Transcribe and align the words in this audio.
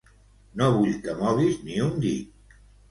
No 0.61 0.69
vull 0.77 0.97
que 1.05 1.15
moguis 1.21 1.63
ni 1.69 1.81
un 1.91 1.97
dit. 2.09 2.61